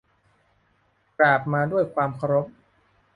[1.19, 2.47] กราบมาด้วยความเคารพ